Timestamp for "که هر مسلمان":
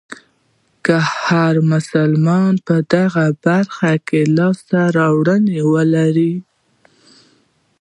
0.85-2.53